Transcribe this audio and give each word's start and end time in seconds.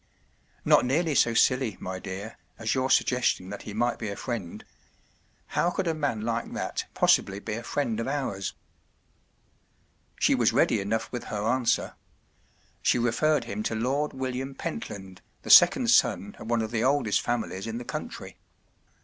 “Not 0.65 0.83
nearly 0.83 1.13
so 1.13 1.35
silly, 1.35 1.77
my 1.79 1.99
dear, 1.99 2.39
as 2.57 2.73
your 2.73 2.89
suggestion 2.89 3.49
that 3.49 3.61
he 3.61 3.71
might 3.75 3.99
be 3.99 4.09
a 4.09 4.15
friend. 4.15 4.65
How 5.49 5.69
could 5.69 5.85
a 5.85 5.93
man 5.93 6.21
like 6.21 6.51
that 6.53 6.85
possibly 6.95 7.37
be 7.39 7.53
a 7.53 7.61
friend 7.61 7.99
of 7.99 8.07
ours?” 8.07 8.53
She 10.19 10.33
was 10.33 10.53
ready 10.53 10.81
enough 10.81 11.11
with 11.11 11.25
her 11.25 11.43
answer. 11.47 11.93
She 12.81 12.97
referred 12.97 13.43
him 13.43 13.61
to 13.61 13.75
Lord 13.75 14.11
William 14.11 14.55
Pentland, 14.55 15.21
the 15.43 15.51
second 15.51 15.91
son 15.91 16.35
of 16.39 16.49
one 16.49 16.63
of 16.63 16.71
the 16.71 16.83
oldest 16.83 17.21
families 17.21 17.67
in 17.67 17.77
the 17.77 17.85
country. 17.85 18.37